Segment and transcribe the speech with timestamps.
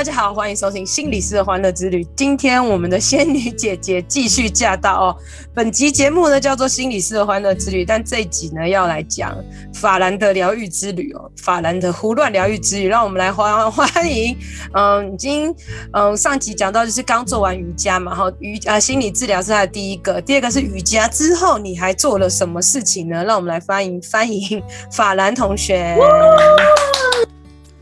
[0.00, 2.02] 大家好，欢迎收听心理师的欢乐之旅。
[2.16, 5.16] 今天我们的仙女姐姐继续驾到哦。
[5.52, 9.36] 本集节目呢叫做心理师的欢乐之旅，但这一集呢要来讲
[9.74, 12.88] 法兰的疗愈之旅哦，法兰的胡乱疗愈之旅。
[12.88, 14.34] 让我们来欢欢迎，
[14.72, 15.54] 嗯，已经
[15.92, 23.22] 嗯上集讲到就是刚做完瑜伽嘛，然后瑜啊心理治疗是他的第一个，第二个是瑜伽之后你还做了什么事情呢？
[23.22, 25.94] 让我们来欢迎欢迎法兰同学。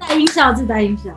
[0.00, 1.12] 带音效，自带音效。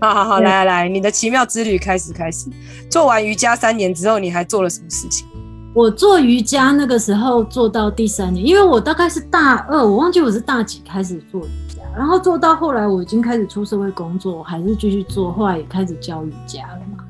[0.00, 2.48] 好好好，来来来，你的奇妙之旅开始开始。
[2.88, 5.26] 做完瑜伽三年之后，你还做了什么事情？
[5.74, 17.04] 我做瑜伽那个时候做到第三年，因为我大概是大二，我忘记我是大几开始做瑜伽，然后做到后来我已经开始出社会工作，我还是继续做，后来也开始教瑜伽了嘛。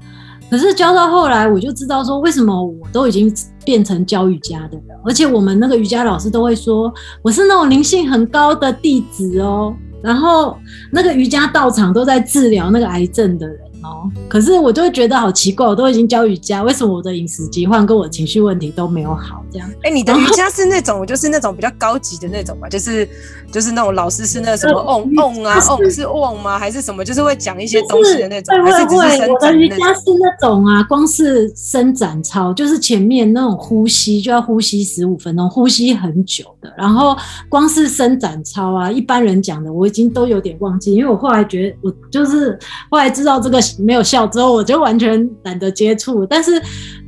[0.51, 3.33] 可是教到后来，我就知道说，为什么我都已经
[3.65, 9.73] 变成教瑜伽的人，而且我们那个瑜伽老师都会说，我是那种灵性很高的弟子哦。
[10.03, 10.57] 然后
[10.93, 13.70] 那个瑜伽道场都在治疗那个癌症的人。
[13.83, 19.43] 哦，可是我就会觉得好奇怪，我都已经教瑜伽，为什么我的饮食疾患跟我情绪问题都没有好？
[19.51, 19.69] 这样？
[19.83, 22.69] 哎、欸，你的瑜伽是那种， 就是那种比较高级的那种嘛？
[22.69, 23.09] 就是
[23.51, 26.59] 就是那种老师是那什么嗡嗡啊，嗡是嗡吗？
[26.59, 27.03] 还是什么？
[27.03, 28.55] 就是会讲一些东西的那种？
[28.63, 37.17] 会会会，我的瑜伽是那种啊，光是伸展操，就是前面那种呼吸就要呼吸十五分钟，呼吸很久的，然后
[37.49, 42.59] 光是伸展操啊，一般人讲的我已经都有点忘记，因为我后来觉得我就是
[42.91, 43.59] 后来知道这个。
[43.79, 46.25] 没有笑之后，我就完全懒得接触。
[46.27, 46.61] 但是，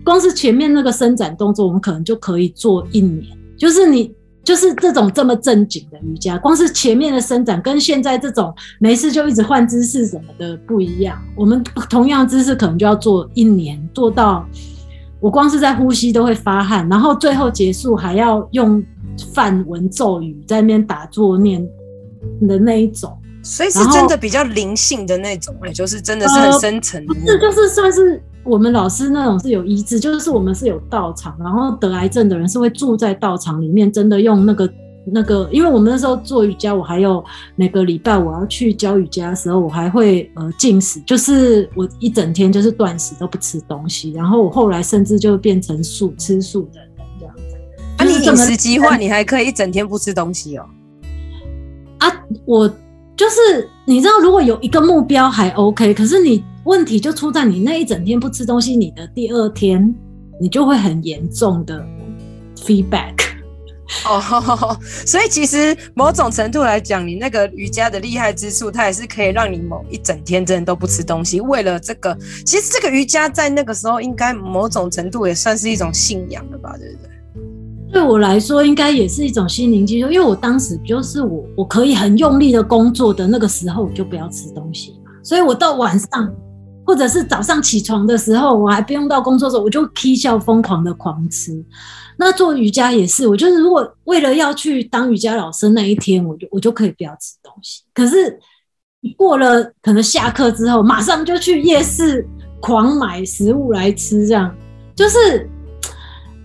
[0.05, 3.25] 光是前面那个伸展动作，我们可能就可以做一年。
[3.57, 11.17] 就是你，就是这种这么正经的瑜伽，光是前面的伸展，跟现在这种没事就一直换姿势什么的不一样。
[11.37, 14.45] 我们同样姿势可能就要做一年，做到
[15.21, 18.83] 我光是在呼吸都会发汗，然后最后结束还要用
[19.33, 21.65] 梵文咒语在那边打坐念
[22.49, 23.17] 的那一种。
[23.43, 27.15] 所以是真的比较灵性的那种，哎，就是真的是很深层的。
[27.27, 34.73] 这、呃、就是算是我们老师那种是有医治，就是我们是有道场，然后得癌症的人是会住在道场里面，真的用那个
[35.05, 37.25] 那个，因为我们那时候做瑜伽，我还有
[37.57, 46.89] 每个礼拜我要去教瑜伽的时候，我还会呃进食，就是我一整天就是断食都不吃东西，然后我后来甚至就变成素吃素的人
[47.19, 47.43] 这样子。
[47.97, 50.65] 啊，你饮食疾患，你还可以一整天不吃东西哦？
[51.99, 52.09] 啊，
[52.45, 52.73] 我。
[53.17, 59.95] 就是你知道，如果有一个目标还 OK，可是你问题就出在你那一整天不吃东西，你的第二天
[60.41, 61.85] 你就会很严重的
[62.57, 63.15] feedback。
[64.07, 71.41] 哦， 所以其实某种程度来讲，你那个瑜伽的厉害之处，它也是可以让你某一整天真的都不吃东西。
[71.43, 77.12] 为了这个，其实这个瑜伽在那个时候应该某种程度也算是一种信仰了吧，对不对？
[77.93, 84.99] 对我来说，应该也是一种心灵寄托，因为我当时就是我，我可以很用力的工作的那个时候，我就不要吃东西。
[85.23, 86.35] 所以我到晚上，
[86.87, 91.53] 或者是早上起床的时候，我还不用到工作的时候，我就起笑疯狂的狂吃。
[92.17, 97.83] 那做瑜伽也是，我就是如果为了要去当瑜伽老师那一天，我就我就可以不要吃东西。
[97.93, 98.39] 可是
[99.19, 102.27] 过了可能下课之后，马上就去夜市
[102.59, 104.51] 狂买食物来吃，这样
[104.97, 105.47] 就是。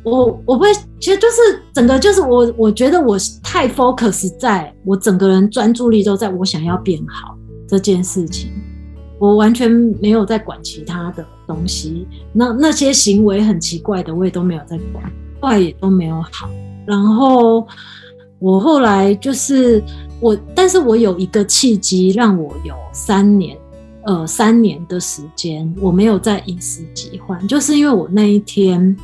[0.09, 7.35] 我我不会，其实就是整个就是我，我觉得我太 focus 在我整个人专注力都在我想要变好
[7.67, 8.49] 这件事情，
[9.19, 9.69] 我完全
[10.01, 12.07] 没有在管其他的东西。
[12.31, 15.03] 那那些行为很奇怪的，我也都没有在管，
[15.41, 16.49] 后来也都没有好。
[16.85, 17.67] 然后
[18.39, 19.83] 我后来就是
[20.21, 23.57] 我，但是我有一个契机，让我有三年，
[24.05, 28.95] 呃，三年的时间我没有在饮食疾患，就是因为我那一天。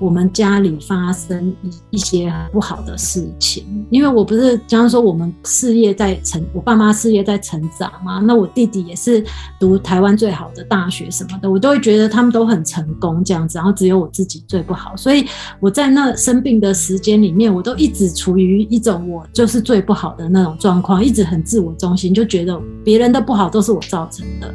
[0.00, 9.24] 我们家里发生一一些不好的事情，因为我不是假如说我们事业在成，我爸妈事业在成长嘛，那我弟弟也是
[9.58, 15.26] 读台湾最好的大学什么的，我都会觉得他们都很成功这样子，然后只有我自己最不好，所以
[15.60, 24.54] 我在那生病的时间里面，我都一直处于一种我就是最不好的那种状况，一直很自我中心，就觉得别人的不好都是我造成的。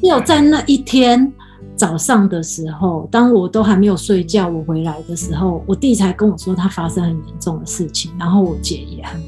[0.00, 1.32] 只有在那一天。
[1.80, 9.18] 早上的时候，当我都还没有睡觉，我回来的时候，我弟才跟我说他发生很严重的事情，然后我姐也很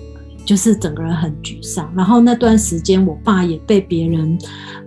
[0.45, 1.91] 就是整个人很沮丧。
[1.97, 4.37] 然后那段时间，我爸也被别人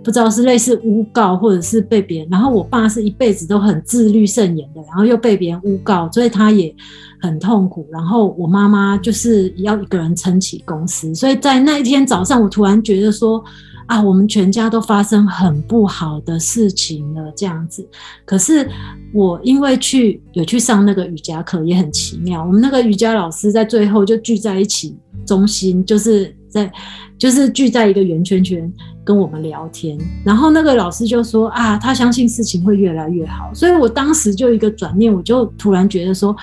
[0.04, 2.28] 不知道是类似诬告，或者是被别人。
[2.30, 6.72] 然后我爸是一辈子都很自律慎言的，然后又被别人诬告，所以他也
[7.20, 7.84] 很痛苦。
[7.90, 11.12] 然后我妈妈就是要一个人撑起公司。
[11.16, 13.42] 所以在那一天早上，我突然觉得说。
[13.86, 17.88] 啊，我们全家都发生很不好的事情了，这样子。
[18.24, 18.68] 可是
[19.12, 22.44] 我因为去有去上那个瑜伽课，也很奇妙。
[22.44, 26.70] 我们那个瑜伽老师在最后就聚在一起，中心就是在
[27.16, 28.72] 就是聚在一个圆圈圈
[29.04, 29.96] 跟我们聊天。
[30.24, 33.52] 然后那个老师就说啊，他相信事情会越来越好。
[33.54, 36.34] 所以我当时就一个转念，我就突然觉得说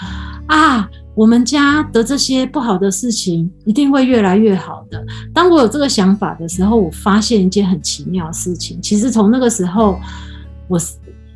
[0.48, 0.90] 啊。
[1.15, 5.06] 我们家的这些不好的事情一定会越来越好的。
[5.33, 8.81] 当我有这个想法的时候，我发现一件很奇妙的事情。
[8.81, 10.00] 其实从那个时候，
[10.68, 10.80] 我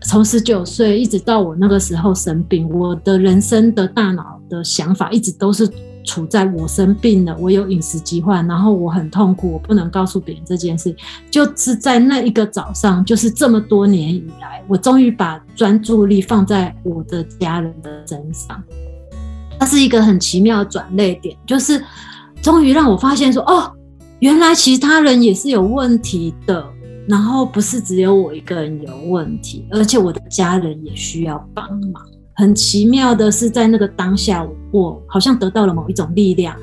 [0.01, 5.69] 从十九岁一直到我那个时候生病，我的人生的大脑的想法一直都是
[6.03, 10.95] 处在我生病了，我有饮食疾患，然后我很痛苦，我不能告诉别人这件事。
[11.29, 18.63] 就是在那一个早上，就是这么多年以来，我终于把专注力放在我的家人的身上。
[19.59, 21.83] 它是一个很奇妙的转捩点，就是
[22.41, 23.71] 终于让我发现说，哦，
[24.19, 26.65] 原来其他人也是有问题的，
[27.07, 32.03] 然后不是只有我一个人有问题，而且我的家人也需要帮忙。
[32.35, 36.55] 很奇妙的是，在那个当下，我好像得到了某一种力量，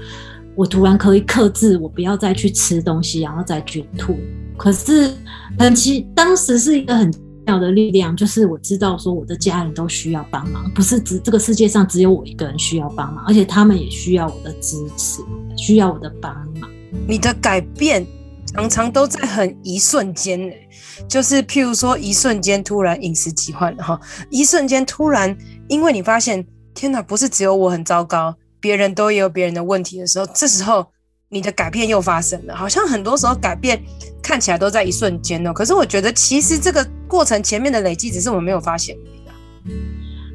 [0.54, 4.16] 我突然可以克制，我不要再去吃东西，然后再去吐。
[4.56, 5.10] 可是
[5.58, 7.12] 很奇，当时是一个很。
[7.46, 15.22] 要的力量就是我知道说我的家人都需要帮忙，不是只这个世界上只有我一个人需要帮忙，而且他们也需要我的支持，
[15.56, 16.70] 需要我的帮忙。
[17.06, 18.06] 你的改变
[18.46, 20.68] 常常都在很一瞬间诶，
[21.08, 24.00] 就是譬如说一瞬间突然饮食疾患哈，
[24.30, 25.36] 一瞬间突然
[25.68, 26.44] 因为你发现
[26.74, 30.86] 天哪，不是只有我很糟糕，别人都也有别人的问题的时候，这时候。
[31.30, 33.82] 你的改变又发生了，好像很多时候改变
[34.22, 35.52] 看起来都在一瞬间哦。
[35.52, 39.34] 可是我觉得，其实这个过程前面的累积，只是我们没有发现而已啊。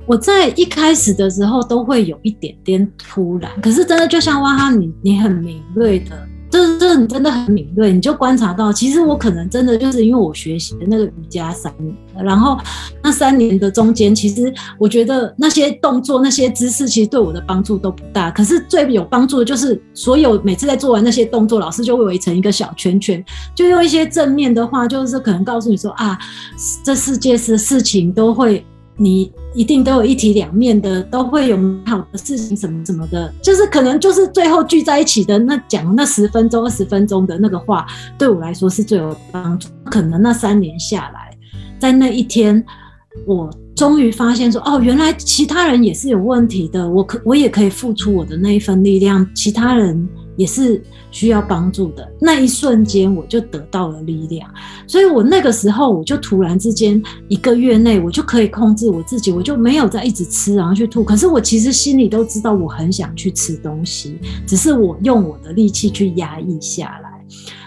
[0.06, 6.28] 我在一开始的时候都会有一点点突然，可是真的就像哇哈，你你很敏锐的。
[6.50, 12.58] 这这你真的很敏锐，你就观察到，其实我可能真的就是因为我学习的那个瑜伽三年，然后
[13.04, 18.32] 那三年的中间，其实我觉得那些动作、那些姿势，其实对我的帮助都不大。
[18.32, 23.24] 可是最有帮助的就是，所有每次在做完那些动作，老师就会围成一个小圈圈，
[23.54, 26.18] 就用一些正面的话，就是可能告诉你说啊，
[26.84, 28.66] 这世界是事情都会。
[29.00, 37.88] 你一定都有一体两面的，都会有美好的事情，什么什么的，就是可能就是最后聚在一起的那讲那十分钟、二十分钟的那个话，
[38.18, 39.70] 对我来说是最有帮助。
[39.86, 41.36] 可能那三年下来，
[41.80, 42.64] 在那一天，
[43.26, 50.08] 我终于发现说，哦，原来其他人也是有问题的，我可我也可以付出我的那一份力量，其他人。
[50.40, 50.82] 也是
[51.12, 52.10] 需要帮助的。
[52.18, 54.50] 那一瞬间，我就得到了力量。
[54.88, 61.04] 所以我那个时候，我就突然之间一个月内，我就可以控制我自己，我就没有再一直吃，然后去吐。
[61.04, 67.10] 可是我其实心里都知道，我很想去吃东西，只是我用我的力气去压抑下来。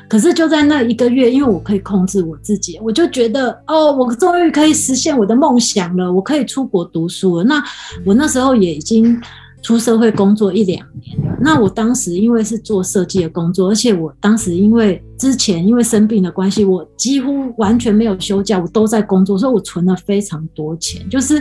[0.08, 7.44] 可是就在那一个月，因为我可以控制我自己，我就觉得哦，我终于可以实现我的梦想了，我可以出国读书了。
[7.44, 7.62] 那
[8.06, 9.20] 我那时候也已经。
[9.62, 21.08] 出社会工作一两年了，那我当时因为是做设计的工作，而且我当时因为之前因为生病的关系，我几乎完全没有休假，我都在工作，所以我存了非常多钱。
[21.08, 21.40] 就是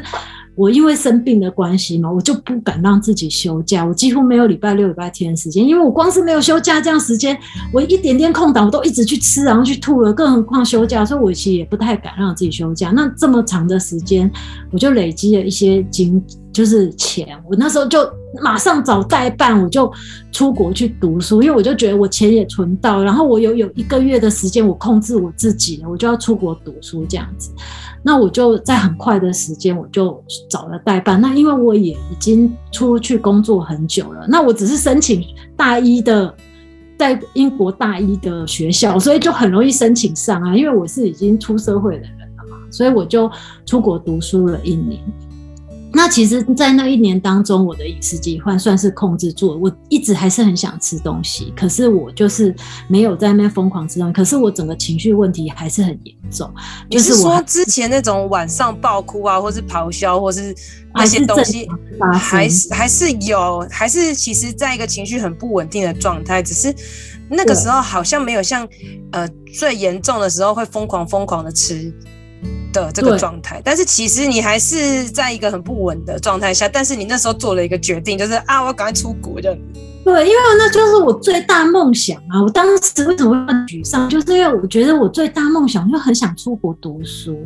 [0.55, 7.35] 我因为生病的关系嘛，我就不敢让自己休假，我几乎没有礼拜六、礼拜天的时间，因为我光是没有休假这样时间，
[7.73, 12.91] 我一点点空档我都一直去吃，然后去吐了，更何况休假，所以我其实也不太敢让自己休假。
[12.91, 14.29] 那这么长的时间，
[14.71, 16.23] 我就累积了一些经。
[16.51, 17.99] 就是钱，我那时候就
[18.41, 19.91] 马上找代办，我就
[20.31, 27.51] 出国去读书，因为我就觉得我钱也存到，然后我有有一个月的时间，我控制我自己，我就要出国读书这样子。
[28.03, 31.21] 那我就在很快的时间，我就找了代办。
[31.21, 35.23] 那因为我也已经出去工作很久了，那我只是申请
[35.55, 36.33] 大一的，
[36.97, 40.55] 在英国大一的学校，所以就很容易申请上啊。
[40.55, 43.29] 因为我是已经出社会的人了嘛，所以我就
[43.65, 44.99] 出国读书了一年。
[45.93, 49.57] 那其实，在那一年当中，我的饮食疾患算是控制住了。
[49.57, 52.55] 我一直还是很想吃东西，可是我就是
[52.87, 54.13] 没有在那边疯狂吃东西。
[54.13, 56.49] 可是我整个情绪问题还是很严重。
[56.89, 60.55] 就是我说之前那种晚上爆哭啊，或是咆哮，或是
[60.95, 61.67] 那些东西，
[62.13, 66.41] 还是还是有，还是其实在一个情绪很不稳定的状态。
[66.41, 66.73] 只是
[67.29, 68.67] 那个时候好像没有像
[69.11, 71.93] 呃最严重的时候会疯狂疯狂的吃。
[72.71, 79.81] 的这个状态，但是其实你还是在一个很不稳的状态下，但是你那时候做了一个决定，就是啊，我要赶快出国这样子。
[80.03, 82.41] 对，因为那就是我最大梦想啊！
[82.41, 87.37] 我当时为什么会很沮丧，就是因为我觉得我最大梦想就很想出国读书。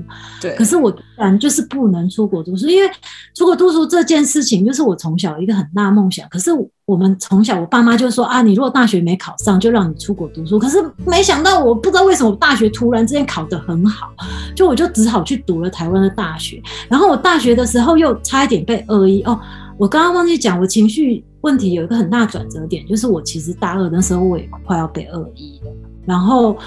[0.42, 2.90] 对，可是我突然就是不能出国读书，因为
[3.36, 6.28] 出国读书这件事情就是我从小一个很大梦想。
[6.30, 6.50] 可是
[6.86, 10.58] 我们从小，我爸妈就说啊，你如果大学没考上，就让你出国读书。
[10.58, 14.08] 可是没想到，我不知道为什么我大学突然之间考得很好，
[14.56, 16.62] 就我就只好去读了台湾的大学。
[16.88, 19.38] 然后我大学的时候又差一点被恶意哦，
[19.78, 21.22] 我刚刚忘记讲，我情绪。
[21.46, 25.72] 问题有一个很大转折点，就是我其实大二的时候我也快要被二一了，
[26.04, 26.58] 然后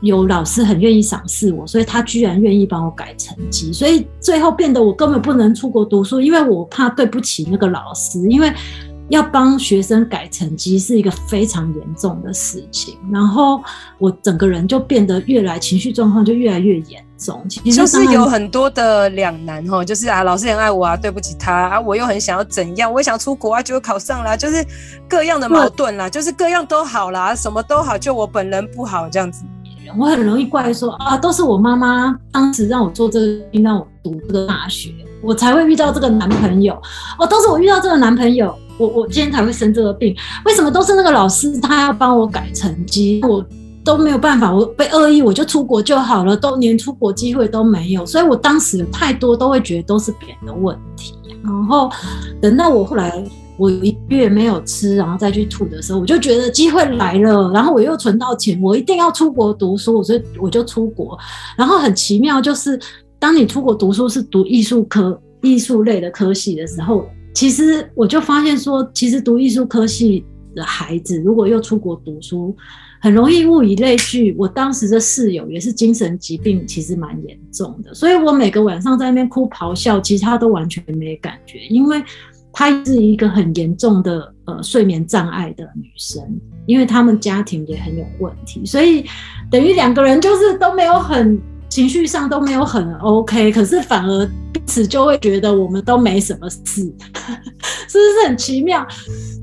[0.00, 8.52] 有老师很愿意赏识我，所以他居然愿意帮我改成绩，所以最后变得我根本不能出国读书，因为我怕对不起那个老师，因为
[9.08, 13.60] 要帮学生改成绩是一个非常严重的事情，然后
[13.98, 17.04] 我整个人就变得越来情绪状况就越来越严。
[17.48, 24.64] 其实就是有很多的两难哈，就是啊，老师很爱我啊，对不起他啊，我又很想要怎样，我也想出国啊，结果考上了，就是
[25.08, 29.42] 各样的矛盾啦，就是各样都好啦，什么都好，就我本人不好这样子。
[29.98, 36.80] 我很容易怪说啊，都是我妈妈当时让我做这个，让我读这个大学，我才会遇到这个男朋友。
[37.18, 40.14] 哦，都是我遇到这个男朋友，我我今天才会生这个病。
[40.44, 43.20] 为什么都是那个老师他要帮我改成绩？
[43.24, 43.44] 我。
[43.88, 51.14] 都没有办法，我被恶意我就出国就好了，都连出国机会都没有，所以我当时太多都会觉得都是别人的问题。
[51.42, 51.90] 然后
[52.38, 53.24] 等到我后来
[53.56, 61.18] 我一月没有吃，然后再去吐的时候，我就觉得机会来了，然后我又存到钱，我一定要出国读书，所以我就出国。
[61.56, 62.78] 然后很奇妙，就是
[63.18, 72.54] 当你出国读书是读艺术科、艺术类的科系的时候，其实我就发现说，其实读艺术科系的孩子如果又出国读书。
[73.00, 74.34] 很容易物以类聚。
[74.38, 82.02] 我当时的室友也是精神疾病，其实蛮严重的，所以我每个晚上在那边哭咆哮，其实他都完全没感觉，因为
[82.52, 86.22] 她是一个很严重的呃睡眠障碍的女生，
[86.66, 89.04] 因为他们家庭也很有问题，所以
[89.50, 96.62] 等于两个人就是都没有很情绪上都没有很 OK，可是反而彼此就会觉得我们都没什么事，
[97.88, 98.86] 是不是很奇妙？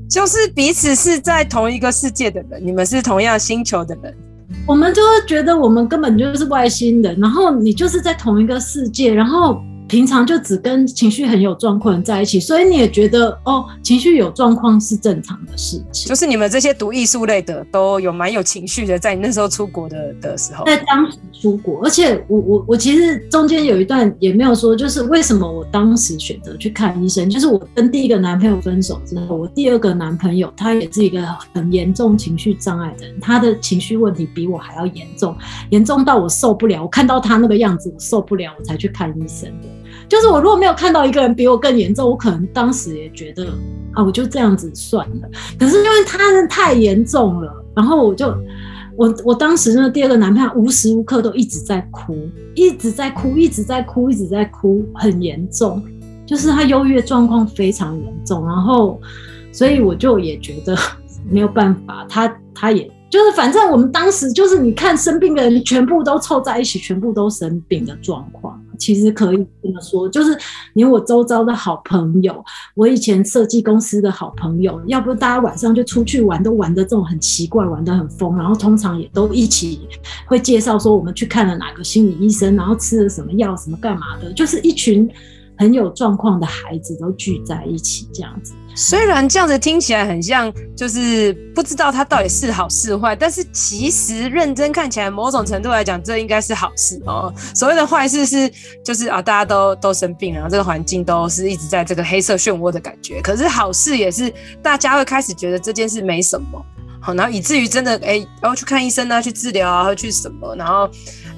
[0.08, 4.14] 就是彼此是在同一个世界的人，你们是同样星球的人，
[4.66, 9.60] 我们就会觉得我们根本就是外星人，然后你就是在同一个世界，然后。
[9.88, 16.08] 平常就只跟情绪很有状况的人在一起，所以你也觉得哦，情绪有状况是正常的事情。
[16.08, 31.24] 就是你们这些读艺术类的都有蛮有情绪的，在你那时候出国的的时候，在当时出国，而且我我我其实中间有一段也没有说，就是为什么我当时选择去看医生，就是我跟第一个男朋友分手之后，我第二个男朋友他也是一个
[31.54, 35.36] 很严重情绪障碍的人，他的情绪问题比我还要严重，
[35.70, 39.68] 严重到我受不了，我看到他那个样子我受不了，我才去看医生的。
[40.08, 43.46] 就是我如果没有看到一个人比我更严重，我可能当时也觉得
[43.92, 45.28] 啊，我就这样子算了。
[45.58, 48.32] 可是因为他是太严重了，然后我就
[48.96, 52.16] 我我当时那第二个男朋友无时无刻都一直在哭，
[52.54, 55.82] 一直在哭，一直在哭，一直在哭，很严重，
[56.24, 58.46] 就是他忧郁状况非常严重。
[58.46, 59.00] 然后
[59.52, 60.76] 所以我就也觉得
[61.28, 68.60] 没有办法，他他也就是反正我们当时就是你看生病的人全部都凑在一起，全部都生病的状况。
[68.76, 70.36] 其实可以这么说，就是
[70.74, 79.88] 连我周遭的好朋友，我以前设计公司的好朋友，要不大家晚上就出去玩，都玩的这种很奇怪，玩的很疯，然后通常也都一起
[80.26, 85.08] 会介绍说我们去看了哪个心理医生，然后吃了什么药，什么干嘛的，就是一群
[85.58, 88.54] 很有状况的孩子都聚在一起这样子。
[88.74, 97.32] 虽然这样子听起来很像，就是不知道他到底是好是坏，但是其实认真看起来，某种程度来讲，这应该是好事哦。
[97.54, 98.52] 所谓的坏事是，
[98.84, 103.22] 就是啊，大家都都生病，然后这个环境都是一直在这个黑色漩涡的感觉。
[103.22, 104.30] 可是好事也是，
[104.62, 106.62] 大家会开始觉得这件事没什么，
[107.00, 110.86] 好，然后以至于真的哎，要、欸、去看医生啊，去治疗啊，去什么，然后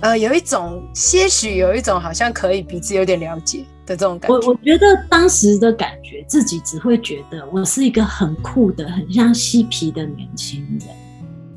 [0.01, 3.65] 呃，有一种些许有一种好像可以彼此有点了解。
[3.89, 10.89] 的这种感觉，我我觉得当时的感觉，自己只会觉得我是一个很酷的、很像嬉皮的年轻人，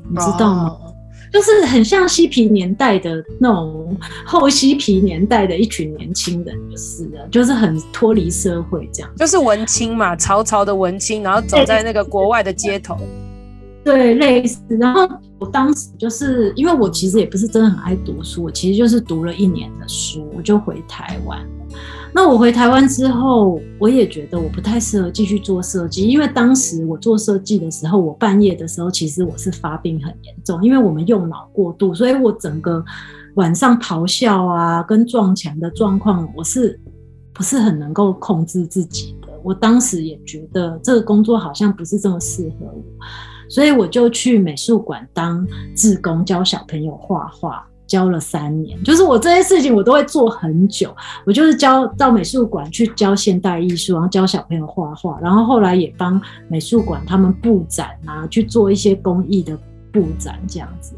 [0.08, 0.64] 你知道吗？
[0.64, 0.94] 哦、
[1.32, 12.96] 就是很像嬉皮年代的那种后嬉皮年代的一群年轻人，就是的，就是很脱离社会这样，就是文青嘛，潮潮的文青，然后走在那个国外的街头，
[13.84, 14.60] 对，类似。
[14.80, 15.08] 然后
[15.38, 21.38] 我当时就是因为我其实也不是真的很爱读书，我其实就是读了一年的书，我就回台湾。
[22.14, 32.84] 那我回台湾之后，我也觉得我不太适合继续做设计，因为当时我做设计的时候，我半夜的时候，其实我是发病很严重，因为我们用脑过度，所以我整个
[33.36, 36.78] 晚上咆哮啊，跟撞墙的状况，我是
[37.32, 39.28] 不是很能够控制自己的？
[39.42, 42.84] 我当时也觉得这个工作好像不是这么适合我，
[43.48, 48.82] 所以我就去美术馆当志工，教小朋友画画，教了三年。
[48.82, 50.96] 就是我这些事情我都会做很久，
[51.26, 56.18] 我就是教到美术馆去教现代艺术，然后教小朋友画画，然后后来也帮
[56.48, 59.58] 美术馆他们布展啊，去做一些公益的
[59.92, 60.94] 布展这样子。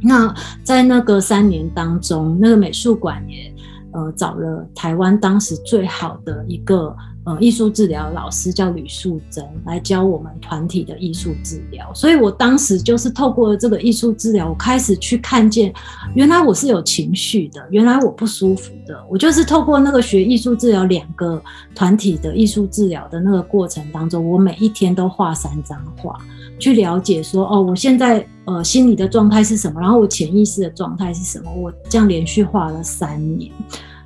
[0.00, 0.34] 那
[0.64, 3.52] 在那个三年当中，那个美术馆也。
[3.90, 6.94] 呃，找了台湾当时最好的一个
[7.28, 11.92] 呃艺术治疗老师，叫吕素珍，来教我们团体的艺术治疗。
[11.92, 15.70] 所以我当时就是透过这个艺术治疗，我开始去看见，
[16.14, 18.98] 原来我是有情绪的，原来我不舒服的。
[19.10, 21.42] 我就是透过那个学艺术治疗两个
[21.74, 26.18] 团体的艺术治疗的那个过程当中，我每一天都画三张画，
[26.58, 31.52] 去了解说，哦，我现在呃心理的状态是什么，然后我潜意识的状态是什么。
[31.52, 33.52] 我这样连续画了三年。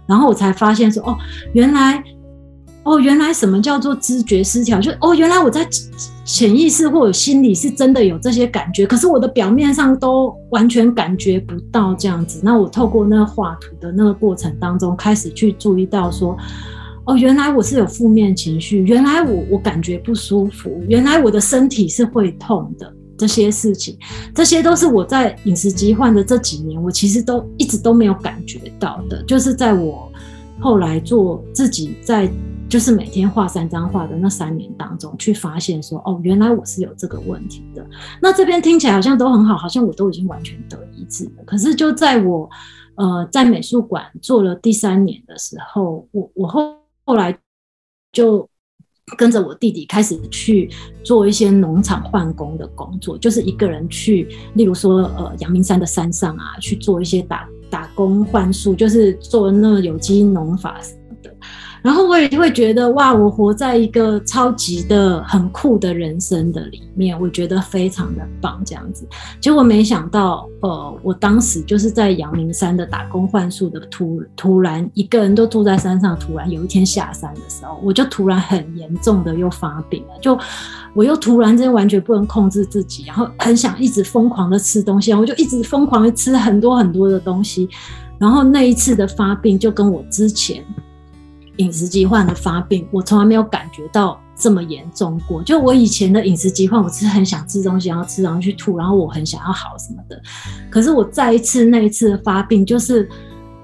[0.04, 1.16] 然后我才发现说，哦，
[1.52, 2.02] 原来，
[2.84, 4.80] 哦，原来什么叫做知觉失调？
[4.80, 5.66] 就哦，原来我在
[6.24, 12.40] 潜意识或者心里是真的有这些感觉，可是我的表面上都完全感觉不到这样子。
[12.42, 16.36] 那我透过那个画图的那个过程当中，开始去注意到说，
[17.04, 22.92] 哦，原来我是有负面情绪，原来我我感觉不舒服，原来我的身体是会痛的。
[23.18, 23.96] 这些事情，
[24.34, 29.22] 这些都是我在饮食疾患的这几年，我其实都一直都没有感觉到的。
[29.24, 30.10] 就是在我
[30.58, 32.28] 后来做自己在，
[32.72, 37.86] 就是每天画三张画的那三年当中，去发现说，哦，原来我是有这个问题的。
[38.22, 41.44] 那这边听起来好像都很好，好像我都已经完全得医治了。
[41.44, 42.48] 可是就在我
[42.94, 47.38] 呃在美术馆做了第三年的时候，我我后后来
[48.10, 48.48] 就。
[49.18, 50.70] 跟着我弟弟开始去
[51.02, 61.34] 做一些农场换工的工作，就是一个人去，例如说，呃，阳明山的山上啊，去做一些打打工换宿，就是做那有机农法什么的。
[61.82, 69.04] 然后我也会觉得哇，我活在一个超级的很酷的人生的里面，我觉得非常的棒这样子。
[69.40, 80.38] 结果没想到，呃，我当时就是在阳明山的打工换宿的突突然一个人都住在山上，突然有一天下山的时候，我就突然很严重的又发病了，就
[80.94, 87.68] 我又突然间完全不能控制自己，然后很想一直疯狂的吃东西，我就一直疯狂的吃很多很多的东西，
[88.18, 90.64] 然后那一次的发病就跟我之前。
[91.56, 95.42] 饮食疾患的发病，我从来没有感觉到这么严重过。
[95.42, 100.20] 就我以前的饮食疾患，我是很想吃东西，然后吃，然后去吐，然后我很想要好什么的。
[100.70, 103.08] 可是我再一次那一次的发病，就是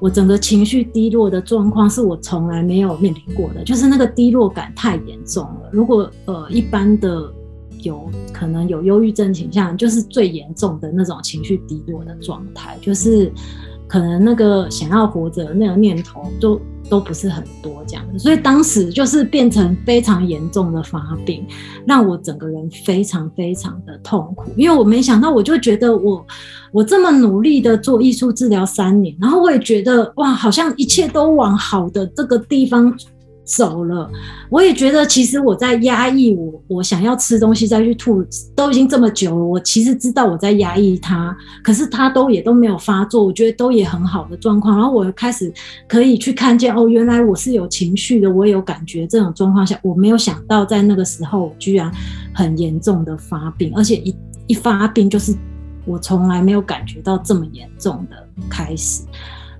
[0.00, 3.64] 我整个情绪低落的状况，是我从来没有面临过的。
[3.64, 5.70] 就是那个低落感太严重了。
[5.72, 7.32] 如果呃一般的
[7.80, 13.32] 有可能有忧郁症倾向，就是最严重的那种情绪低落的状态，就是
[13.88, 16.60] 可能那个想要活着那个念头就。
[16.90, 21.46] 都不是很多这样子，所以当时就是变成非常严重的发病，
[21.86, 26.26] 让我整个人非常非常的痛苦，因为我没想到，我就觉得我
[26.72, 32.90] 我这么努力的做艺术治疗三年，然后我也觉得哇，好像一切都往好的这个地方。
[33.48, 34.08] 走了，
[34.50, 38.22] 我也觉得其实我在压抑我，我想要吃东西再去吐，
[38.54, 39.42] 都已经这么久了。
[39.42, 41.34] 我其实知道我在压抑它，
[41.64, 44.76] 可是它都也都没有发作，我觉得都也很好的状况。
[44.76, 45.50] 然后我开始
[45.88, 49.06] 可以去看见哦，原来我是有情绪的，我有感觉。
[49.06, 51.90] 这种状况下，我没有想到在那个时候居然
[52.34, 54.14] 很严重的发病，而且一
[54.48, 55.34] 一发病就是
[55.86, 58.16] 我从来没有感觉到这么严重的
[58.50, 59.04] 开始。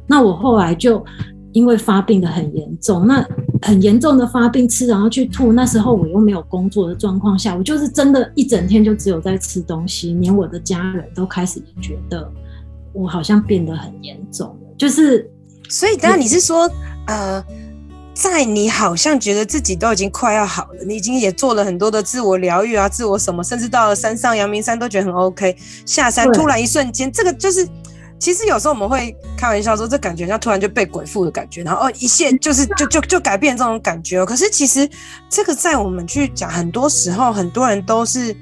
[0.06, 1.02] 那我后来就。
[1.52, 3.26] 因为发病的很严重，那
[3.62, 5.52] 很严重的发病吃，然后去吐。
[5.52, 12.30] 那时候我又没有工作的状况下，我就是真的，一整天就只有在吃东西，连我的家人都开始觉得
[12.92, 14.54] 我好像变得很严重。
[14.76, 15.28] 就是，
[15.68, 16.70] 所以当然你是说，
[17.06, 17.42] 呃，
[18.12, 25.56] 在你好像觉得自己都已经快要好了，你已经也做了很多的自我疗愈啊，自我什么，甚至到了山上阳明山都觉得很 OK，
[25.86, 27.66] 下山突然一瞬间，这个就是。
[28.18, 34.26] 其实有时候我们会开玩笑说，这感觉像突然就被鬼附的感觉，然后哦，一切就是就就就改变这种感觉。
[34.26, 34.88] 可是其实
[35.28, 38.34] 这个在我们去讲，很多时候很多人都是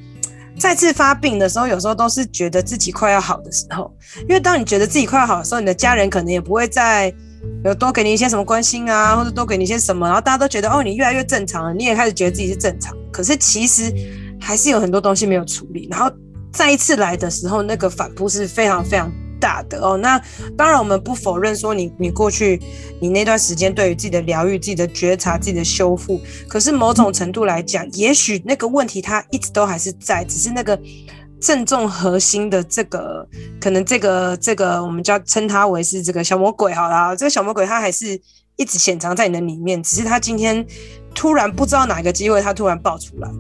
[0.59, 3.95] 再次发病的时候，有时候都是觉得自己快要好的时候。
[4.23, 7.13] 因为当你觉得自己快要好的时候，你的家人可能也不会再
[7.63, 12.97] 有多给你一些什么关心啊，或者多给你一些什么，然后大家都觉得哦，你越来越正常了，你也开始觉得自己是正常。
[13.13, 13.93] 可是其实
[14.41, 16.11] 还是有很多东西没有处理，然后
[16.51, 19.13] 再一次来的时候，那个反扑是非常非常。
[19.47, 20.21] 大的哦，那
[20.57, 22.61] 当然我们不否认说你你过去
[23.01, 30.77] 你那段时间对于自己的疗愈、自己的觉察、自己的修复，可是某种程度来讲，也许那个问题它一直都还是在，只是那个
[31.41, 33.25] 正中核心的这个
[33.61, 38.21] 可能这个这个我们叫称它为是这个小魔鬼好了，这个小魔鬼它还是
[38.57, 40.67] 一直潜藏在你的里面，只是他今天
[41.15, 43.31] 突然不知道哪个机会，他突然爆出来，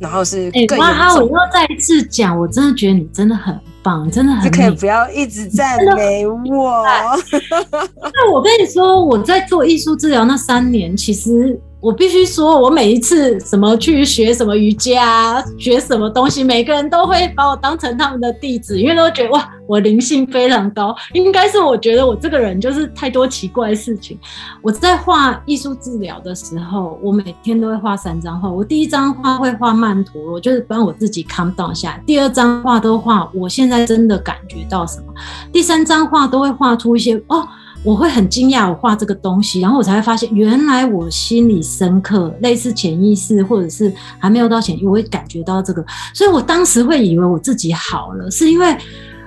[0.00, 4.50] 然后是更哇、欸，我又再一次讲，我真的觉得你真的很棒，真的很。
[4.50, 6.84] 可以不要一直赞美我。
[8.00, 11.60] 那我跟你说，我在做艺术治疗那三年，其实。
[11.82, 20.94] 我必须说，我每一次什么去学什么瑜伽，学什么东西，每个人都会把我当成他们的弟子，因为都觉得哇，我灵性非常高。
[21.12, 24.16] 应该是我觉得我这个人就是太多奇怪的事情。
[24.62, 28.48] 我在画艺术治疗的时候，我每天都会画三张画。
[28.48, 32.00] 我第一张画会画曼陀罗，就是帮我自己 calm down 下。
[32.06, 35.06] 第二张画都画我现在真的感觉到什么。
[35.52, 37.44] 第三张画都会画出一些哦。
[37.84, 48.72] 我会很惊讶，我画这个东西，然后我才会发现，原来我心里深刻，类似潜意识，或者是还没有到潜意识，我会感觉到这个，所以我当时会以为我自己好了，是因为，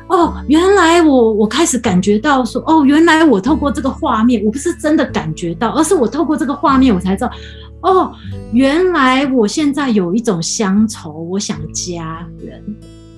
[0.07, 7.31] 哦，原来我我开始感觉到说，哦，原来我透过这个画面，我不是真的感觉到，而是我透过这个画面，我才知道，
[7.81, 8.13] 哦，
[8.53, 12.63] 原来我现在有一种乡愁，我想家人，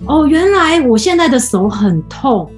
[0.08, 2.50] 哦，原来我现在的手很痛。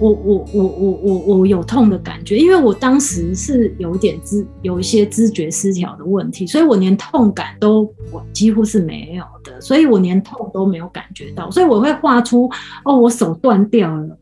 [0.00, 12.48] 我我我我我我有痛的感觉，因为我当时是有点知有一些知觉失调的问题，所以我连痛感都我几乎是没有的，所以我连痛都没有感觉到，所以我会画出
[12.84, 14.18] 哦，我手断掉了，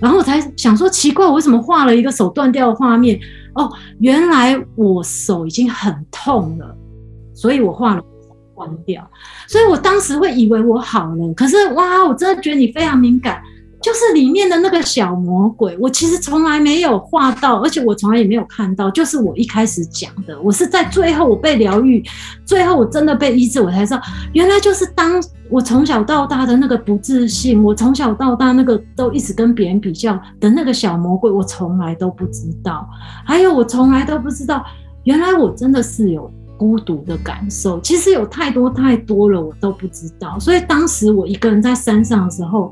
[0.00, 3.18] 然后我才想说奇怪，我为什么画了一个手断掉的画面？
[3.54, 6.76] 哦，原来我手已经很痛了，
[7.34, 9.08] 所以我画了手断掉，
[9.46, 13.40] 所以我当时会以为我好了，可是哇，我真的觉得你非常敏感。
[13.82, 18.90] 就是里面的那个小魔鬼，我其实从来没有画到，而且我从来也没有看到。
[18.90, 22.04] 就是我一开始讲的，我是在最后我被疗愈，
[22.44, 24.02] 最后我真的被医治，我才知道，
[24.34, 32.86] 原来就是当我从小到大的那个不自信，我从小到大那个都一直跟别人比较的那个小魔鬼，我从来都不知道。
[33.24, 34.62] 还有我从来都不知道，
[35.04, 37.80] 原来我真的是有孤独的感受。
[37.80, 40.38] 其实有太多太多了，我都不知道。
[40.38, 42.70] 所以当时我一个人在山上的时候。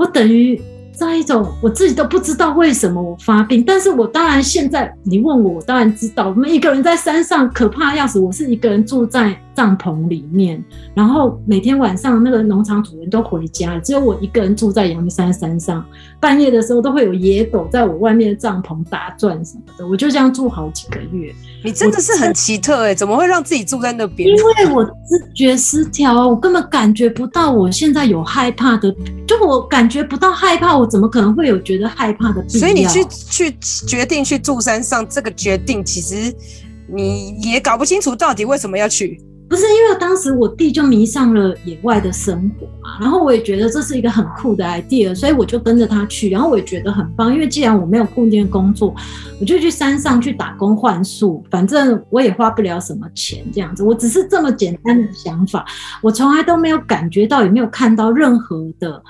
[0.00, 0.58] 我等于
[0.94, 6.30] 在一种我自己都不知道为什么我发病，但是我当然现在你问我，我当然知道。
[6.30, 15.84] 我们一个人在山上可怕要死，我是一个人住在帐篷里面，然后每天晚上那个农场主人都回家，只有我一个人住在阳明山山上。
[16.18, 21.30] 半夜的时候都会有野狗在我外面的帐篷打转什么的，我就这样住好几个月。
[21.62, 24.28] 你真的是很奇特哎、欸，怎么会让自己住在那边？
[24.28, 28.94] 因为我知觉失调啊，我根本感觉不到我现在有害怕的，
[29.26, 32.48] 就我感觉不到害怕，我怎么可能会有觉得害怕的？
[32.48, 36.34] 所以你去去决定去住山上，这个决定其实
[36.86, 39.20] 你也搞不清楚到底为什么要去。
[39.50, 48.94] 不是因为当时我弟就迷上了野外的生活嘛，然后我也觉得这是一个很酷的 idea，所以我就跟着他去，然后我也觉得很棒，因为既然我没有固定工作，
[49.40, 55.66] 我就去山上去打工换宿，反正我也花不了什么钱，这样子，我只是这么简单的想法，
[56.00, 59.02] 我从来都没有感觉到，也没有看到任何的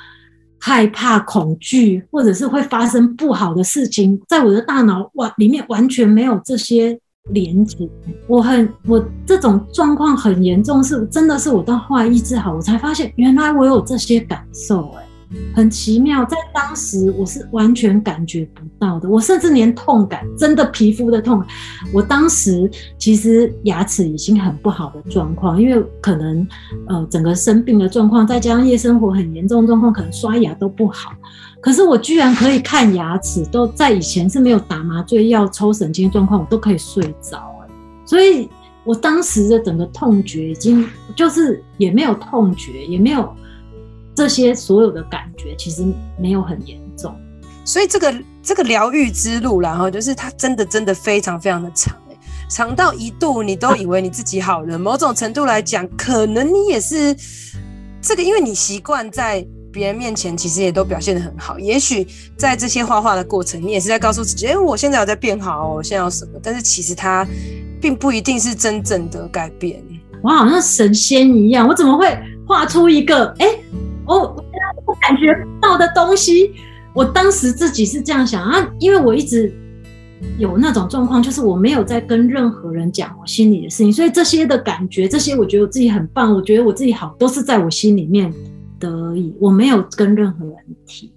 [0.58, 6.98] 害怕、恐惧，或者是会发生不好的事情，在我的大脑哇里面完全没有这些。
[7.32, 7.88] 连接，
[8.26, 15.04] 我很我这种状况很严重，是真的是我到后来医治好，我才发现原来我有这些感受，欸，
[15.54, 21.42] 很奇妙，在当时我是完全感觉不到的，我甚至连痛感，真的皮肤的痛，
[21.92, 26.46] 我当时其实牙齿已经很不好的状况，因为可能
[26.88, 31.12] 呃整个生病的状况，再加上夜生活很严重的状况，可能刷牙都不好。
[31.60, 37.68] 可是我居然可以看牙齿，都在以前是没有打麻醉药、抽神经状况，我都可以睡着哎。
[38.04, 38.48] 所以
[38.82, 43.30] 我当时的整个痛觉已经就是也没有痛觉，也没有
[44.20, 45.82] 这些所有的感觉，其实
[46.20, 47.14] 没有很严重。
[47.64, 52.16] 所以这个这个疗愈之路，然后就是它真的真的非常非常的长哎，
[52.50, 54.78] 长到一度你都以为你自己好了。
[54.78, 57.16] 某种程度来讲，可能你也是
[58.02, 59.46] 这个，因为你习惯在。
[59.72, 62.04] 别人面前其实也都表现得很好，也许
[62.36, 66.40] 在这些画画的过程，你也是在告诉自己，哎，我现在有在变好，我现在有什么？
[66.42, 67.24] 但是其实它
[67.80, 69.80] 并不一定是真正的改变。
[70.24, 73.46] 我好像神仙一样，我怎么会画出一个哎，
[74.18, 74.44] 我
[74.86, 75.26] 我感觉
[75.60, 76.52] 到的东西？
[76.92, 79.52] 我当时自己是这样想啊，因为我一直
[80.38, 88.32] 有那种状况，就是我没有在跟任何人讲我心里的事情，所以这些的感觉，这些我觉得我自己很棒，我觉得我自己好，都是在我心里面。
[88.80, 91.12] 得以，我没有跟任何人提，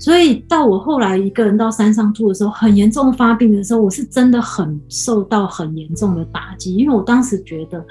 [0.00, 7.86] 所以到我后来一个人到山上住的时候，很严重发病的时候，我是真的很受到很严重的打击，因为我当时觉得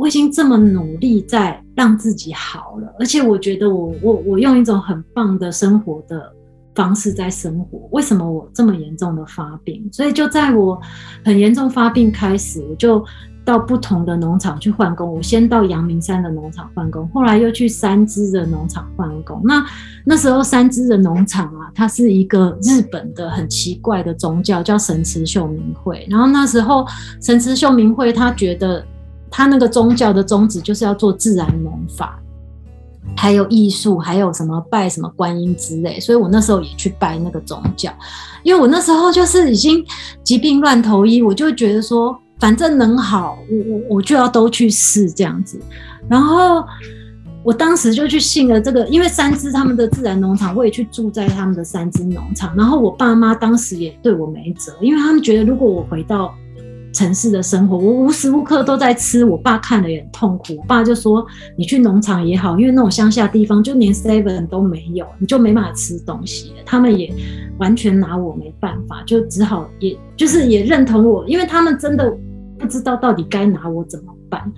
[0.00, 6.32] 我已经这么努力在让自己好了，而且我觉得我我我用一种很棒的生活的
[6.74, 7.86] 方式在生活。
[7.90, 9.86] 为什么我这么严重的发病？
[9.92, 10.80] 所以就在我
[11.22, 13.04] 很严重发病开始，我就。
[13.42, 19.40] 到不同的农场去换工，我先到阳明山的农场换工，后来又去三支的农场换工。
[19.44, 19.64] 那
[20.04, 26.06] 那时候三支的农场啊，它是一个日本的很奇怪的宗教，叫神池秀明会。
[26.08, 26.86] 然后那时候
[27.20, 28.84] 神池秀明会他觉得
[29.30, 32.20] 他那个宗教的宗旨就是要做自然农法，
[33.16, 36.00] 还有艺术，还有什么拜什么观音之类。
[36.00, 37.92] 所以我那时候也去拜那个宗教，
[38.42, 39.84] 因为我那时候就是已经
[40.22, 42.16] 疾病乱投医，我就觉得说。
[42.40, 45.60] 反正能好，我我我就要都去试这样子。
[46.08, 46.64] 然后
[47.42, 52.56] 我当时就去信了这个，因为三芝他们的自然农场，我也去住在他们的三芝农场。
[52.56, 56.34] 然后我爸妈当时也对我没辙，因为他们觉得如果我回到
[56.92, 60.56] 城市的生活，我无时无刻都在吃，我爸看了也很痛苦。
[60.56, 61.26] 我爸就说
[61.56, 67.12] ：“你去农场也好，因为那种乡下地方就连 seven 都没有，你就没办法吃东西。”他们也
[67.58, 72.16] 完全拿我没办法，就只好也就是也认同我，因为他们真的。
[72.58, 74.52] 不知道到底该拿我怎么办，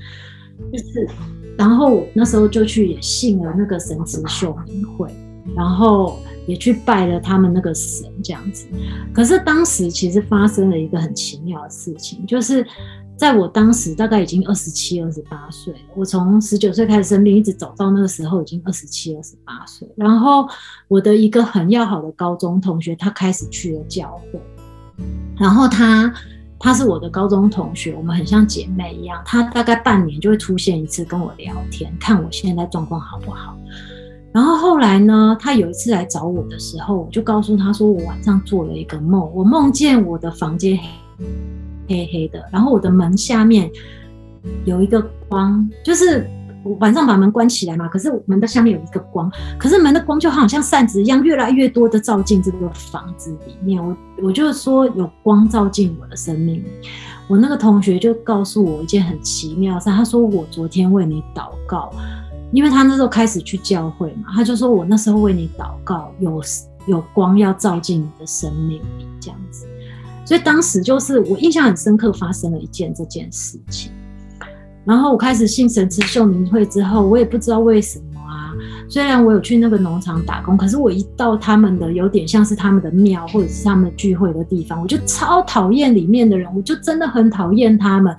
[0.72, 1.08] 就是，
[1.56, 5.08] 然后那时候就去也信了那个神池秀明会，
[5.56, 8.66] 然后也去拜了他们那个神这样子。
[9.12, 12.66] 可是当时其实发生了一个很奇妙的事情，就是
[13.16, 19.88] 在我当时大概已经二十七、二十八岁，我从十九岁开始生病，一直走到那个时候已经二十七、二十八岁。
[19.96, 20.48] 然后
[20.88, 24.40] 我的一个很要好的高中同学，他开始去了教会，
[25.38, 26.12] 然后他。
[26.64, 29.20] 她是我的高中同学，我们很像姐妹一样。
[29.26, 33.58] 她大概半年就会出现一次，跟我聊天，看我现在状况好不好。
[34.32, 40.78] 然后后来呢，他有一次来找我的时候，我就告诉他说，我晚上做了一个梦，我梦见我的房间
[41.86, 43.70] 黑黑的，然后我的门下面
[44.64, 46.26] 有一个光，就是。
[46.64, 53.84] 我晚上把门关起来嘛，可是门的下面有一个光，可是门的光就好像扇子一样，越来越多的照进这个房子里面。
[53.84, 56.62] 我我就说有光照进我的生命。
[57.26, 61.92] 我那个同学就告诉我一件很奇妙的事，他说我昨天为你祷告，
[62.52, 66.40] 因为他那时候开始去教会嘛，他就说我那时候为你祷告，有
[66.86, 69.66] 有光要照进你的生命里这样子。
[70.24, 73.90] 所以当时就是我印象很深刻，发生了一件这件事情。
[74.84, 78.11] 然后我开始信神之秀明会之后，我也不知道为什么。
[78.92, 88.14] 虽然我有去那个农场打工，可是我一到他们的有点像是他们的庙或者是他们聚会的地方，我就超讨厌里面的人，我就真的很讨厌他们，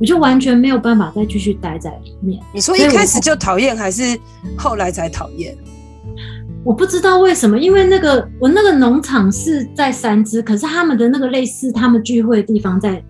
[0.00, 2.42] 我就完全没有办法再继续待在里面。
[2.52, 4.02] 你说一开始就讨厌，还是
[4.58, 5.56] 后来才讨厌？
[6.64, 13.00] 我不知道为什么，因为那个我那个农场是在三芝，可是他们的那个类似他们聚会的地方在。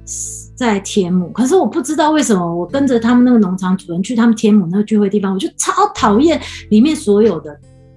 [0.56, 6.40] 在天母，可是我不知道为什么，我跟着他们那个农场主人去他们天母那个聚会地方，我就超讨厌
[6.70, 7.54] 里面所有的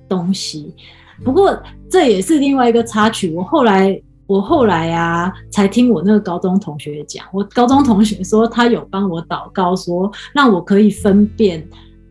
[0.09, 0.75] 东西。
[1.23, 1.57] 不过
[1.89, 3.33] 这也是另外一个插曲。
[3.33, 11.65] 我后来，我后来啊，才听我那个高中同学讲，我高中同学说他有帮我祷告，说让我可以分辨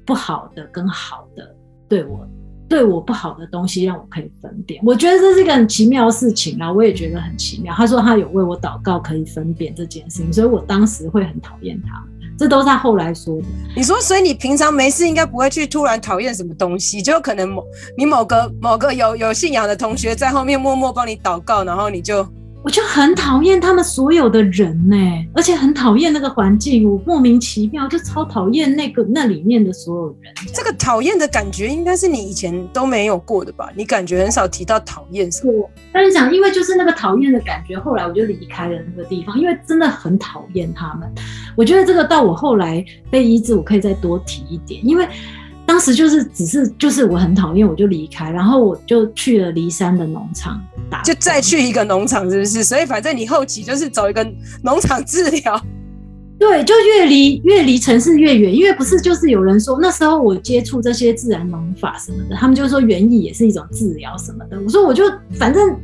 [0.06, 1.54] 不好的跟好的，
[1.88, 2.26] 对我。
[2.68, 4.80] 对我不好的东西，让我可以分辨。
[4.84, 7.74] 我觉得这是一个很奇妙的事情啊，我也觉得很奇妙。
[7.74, 12.04] 他说他有为我祷告，可以分辨这件事情，所以我当时会很讨厌他。
[12.38, 13.44] 这都是他后来说的。
[13.74, 17.64] 你说，所以你平常没事应该不会去突然讨厌什么东西，就可能某
[17.96, 22.26] 你某个某个有有信仰的同学在后面默默帮你祷告，然后你就。
[22.68, 30.30] 我就很讨厌他们所有的人呢、欸，而且很讨厌那个环境，我莫名其妙就超讨厌那个那里面的所有人。
[30.52, 33.72] 这个讨厌的感觉应该是你以前都没有过的吧？
[33.74, 35.70] 你感觉很少提到讨厌什么？
[35.94, 41.10] 但是讲，因为就是那个讨厌的感觉，后来我就离开了那个地方，因为真的很讨厌他们。
[41.56, 45.08] 我觉得这个到我后来被医治，我可以再多提一点，因为。
[45.78, 50.60] 当时就是只是就是我很讨厌，我就离开，然后我就去了骊山的农场
[50.90, 52.64] 打，就再去一个农场，是不是？
[52.64, 54.28] 所以反正你后期就是走一个
[54.64, 55.62] 农场治疗，
[56.36, 65.04] 对，就越离越离城市越远，因为不是就是有人说那时候我接触这些自然农法什么的，他们就说园艺也是一种治疗什么的，我说我就
[65.38, 65.78] 反正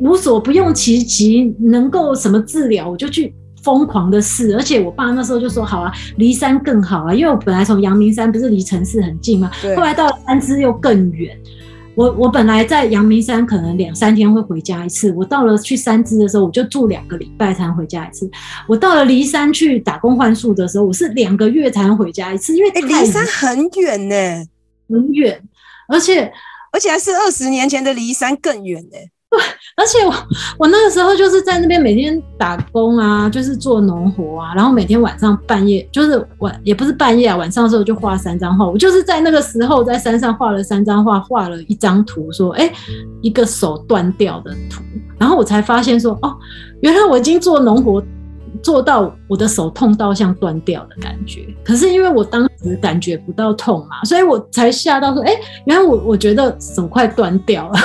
[0.00, 3.32] 无所不用其极，能够什么治疗我就去。
[3.66, 9.50] 疯狂的事，而且我爸那时候就说：“好啊，离山更好啊，因为我本来从阳明山不是离城市很近吗？
[9.76, 11.36] 后来到了三芝又更远。
[11.96, 18.30] 我我本来在阳明山可能两三天会回家一次，我到了去三芝的时候，我就住两个礼拜才能回家一次。
[18.68, 24.14] 我到了离山去打工换宿的时候，我是两个月才能回家一次，因为离山很远呢，
[24.88, 25.42] 很远，
[25.88, 26.30] 而且
[26.70, 28.96] 而且还是二十年前的离山更远呢。”
[29.76, 30.14] 而且我
[30.58, 38.66] 我那个时候就是在那边每天打工啊，就是做农活啊，然后每天晚上半夜就是晚也不是半夜啊，晚上的时候就画三张画。
[38.66, 42.72] 我就是在那个时候在山上画了三张画，画了一张图，说哎，
[43.20, 44.82] 一个手断掉的图，
[45.18, 46.34] 然后我才发现说哦，
[46.80, 48.02] 原来我已经做农活
[48.62, 51.46] 做到我的手痛到像断掉的感觉。
[51.62, 55.32] 可是因为我当时感觉不到痛嘛，所以我才吓到说，哎，
[55.66, 57.78] 原来我我觉得手快断掉了。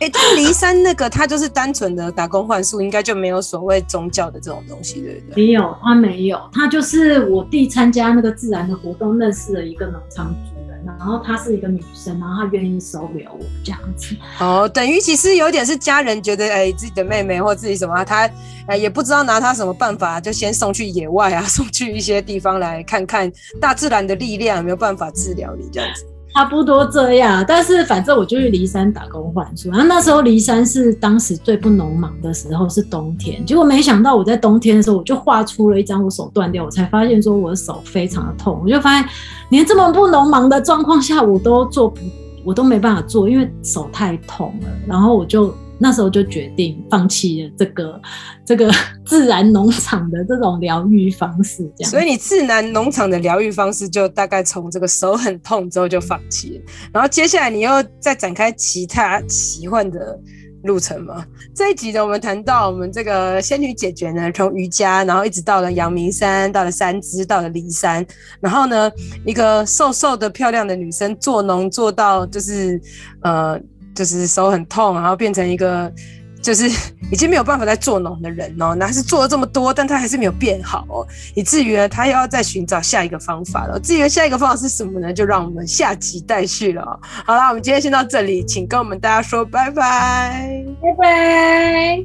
[0.00, 5.46] 哎、 欸，但骊山那个，他就是单纯的打工换宿，应该就没有所谓宗教的这种东西，对不对？
[5.46, 14.16] 没有，他没有，他就是我弟参加那个自然的活动，认识了一个农场主人，然后她是一个女生，然后她愿意收留我这样子。
[14.38, 18.26] 哦，等于其实有点是家人觉得，哎、欸，自己的妹妹或自己什么，他
[18.66, 23.30] 哎、欸、也不知道拿他什么办法，就先送去野外啊， 送去一些地方来看看
[23.60, 26.04] 大自然的力量有没有办法治疗你这样子。
[26.38, 29.70] 差不多这样，但是反正我就去骊山打工换书。
[29.70, 33.44] 然后那时候骊山是当时最不农忙的时候，是冬天。
[33.44, 38.60] 结果没想到我在冬天的时候，我就画出了一张我手断掉，我才发现说我的手非常的痛。
[38.62, 39.08] 我就发现
[39.48, 42.00] 连这么不农忙的状况下，我都做不，
[42.44, 44.68] 我都没办法做，因为手太痛了。
[44.86, 45.52] 然后我就。
[45.80, 48.00] 那时候就决定放弃了这个
[48.44, 48.68] 这个
[49.06, 51.90] 自然农场的这种疗愈方式，这样。
[51.90, 60.18] 所以你自然农场的疗愈方式就大概从这个手很痛之后就放弃了，然后接下来你又再展开其他奇幻的
[60.64, 61.24] 路程吗？
[61.54, 68.04] 这一集呢，我们谈到我们这个仙女姐姐呢，从瑜伽，然后一直到了阳明山，到了三芝，到了骊山，
[68.40, 68.90] 然后呢，
[69.24, 72.80] 一个瘦瘦的漂亮的女生做农做到就是
[73.22, 73.60] 呃。
[73.98, 75.92] 就是手很痛，然后变成一个
[76.40, 76.70] 就是
[77.10, 78.72] 已经没有办法再做农的人哦。
[78.76, 83.76] 那还是做了这么多，但他还是没有变好哦，以至于呢，他又要再寻找下一个方法了。
[83.80, 85.12] 至于下一个方法是什么呢？
[85.12, 87.00] 就让我们下集待续了哦。
[87.26, 92.04] 好啦，我们今天先到这里，请跟我们大家说拜拜，拜拜。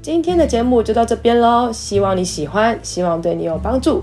[0.00, 4.02] 今天的节目就到这边喽，希望你喜欢，希望对你有帮助。